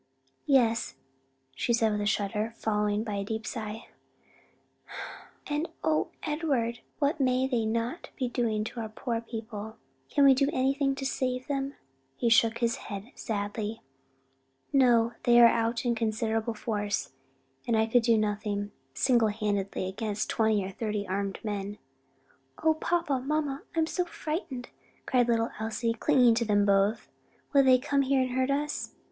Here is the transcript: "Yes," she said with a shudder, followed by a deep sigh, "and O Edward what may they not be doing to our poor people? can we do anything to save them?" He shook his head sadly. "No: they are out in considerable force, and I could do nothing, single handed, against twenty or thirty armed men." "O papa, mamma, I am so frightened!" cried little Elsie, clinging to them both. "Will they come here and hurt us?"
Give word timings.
"Yes," 0.47 0.95
she 1.55 1.73
said 1.73 1.91
with 1.91 2.01
a 2.01 2.07
shudder, 2.07 2.55
followed 2.57 3.05
by 3.05 3.17
a 3.17 3.23
deep 3.23 3.45
sigh, 3.45 3.87
"and 5.45 5.69
O 5.83 6.07
Edward 6.23 6.79
what 6.97 7.19
may 7.19 7.45
they 7.45 7.67
not 7.67 8.09
be 8.17 8.27
doing 8.27 8.63
to 8.63 8.79
our 8.79 8.89
poor 8.89 9.21
people? 9.21 9.77
can 10.09 10.25
we 10.25 10.33
do 10.33 10.49
anything 10.51 10.95
to 10.95 11.05
save 11.05 11.45
them?" 11.45 11.75
He 12.15 12.29
shook 12.29 12.57
his 12.57 12.77
head 12.77 13.11
sadly. 13.13 13.83
"No: 14.73 15.13
they 15.21 15.39
are 15.39 15.45
out 15.45 15.85
in 15.85 15.93
considerable 15.93 16.55
force, 16.55 17.11
and 17.67 17.77
I 17.77 17.85
could 17.85 18.01
do 18.01 18.17
nothing, 18.17 18.71
single 18.95 19.27
handed, 19.27 19.69
against 19.77 20.31
twenty 20.31 20.65
or 20.65 20.71
thirty 20.71 21.07
armed 21.07 21.37
men." 21.43 21.77
"O 22.63 22.73
papa, 22.73 23.19
mamma, 23.23 23.61
I 23.75 23.77
am 23.77 23.85
so 23.85 24.05
frightened!" 24.05 24.69
cried 25.05 25.27
little 25.27 25.51
Elsie, 25.59 25.93
clinging 25.93 26.33
to 26.33 26.45
them 26.45 26.65
both. 26.65 27.07
"Will 27.53 27.61
they 27.63 27.77
come 27.77 28.01
here 28.01 28.21
and 28.23 28.31
hurt 28.31 28.49
us?" 28.49 28.95